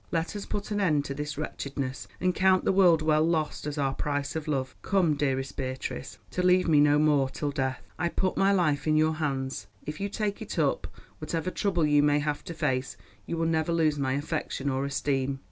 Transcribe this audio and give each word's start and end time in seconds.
Let 0.11 0.35
us 0.35 0.47
put 0.47 0.71
an 0.71 0.81
end 0.81 1.05
to 1.05 1.13
this 1.13 1.37
wretchedness, 1.37 2.07
and 2.19 2.33
count 2.33 2.65
the 2.65 2.71
world 2.71 3.03
well 3.03 3.21
lost 3.23 3.67
as 3.67 3.77
our 3.77 3.93
price 3.93 4.35
of 4.35 4.47
love. 4.47 4.75
Come, 4.81 5.13
dearest 5.13 5.55
Beatrice—to 5.57 6.41
leave 6.41 6.67
me 6.67 6.79
no 6.79 6.97
more 6.97 7.29
till 7.29 7.51
death. 7.51 7.83
I 7.99 8.09
put 8.09 8.35
my 8.35 8.51
life 8.51 8.87
in 8.87 8.97
your 8.97 9.13
hands; 9.13 9.67
if 9.85 9.99
you 9.99 10.09
take 10.09 10.41
it 10.41 10.57
up, 10.57 10.87
whatever 11.19 11.51
trouble 11.51 11.85
you 11.85 12.01
may 12.01 12.17
have 12.17 12.43
to 12.45 12.55
face, 12.55 12.97
you 13.27 13.37
will 13.37 13.45
never 13.45 13.71
lose 13.71 13.99
my 13.99 14.13
affection 14.13 14.71
or 14.71 14.85
esteem. 14.85 15.37